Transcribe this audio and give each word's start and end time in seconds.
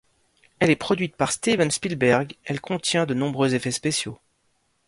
Elle 0.57 0.71
est 0.71 0.75
produite 0.75 1.15
par 1.15 1.31
Steven 1.31 1.69
Spielberg, 1.69 2.33
elle 2.45 2.59
contient 2.59 3.05
de 3.05 3.13
nombreux 3.13 3.53
effets 3.53 3.69
spéciaux. 3.69 4.19